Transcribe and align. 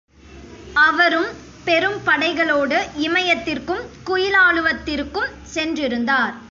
அவரும் 0.73 1.27
பெரும் 1.65 1.99
படைகளோடு 2.05 2.77
இமயத்திற்கும் 2.97 3.83
குயிலாலுவத்திற்கும் 4.05 5.31
சென்றிருந்தார். 5.55 6.33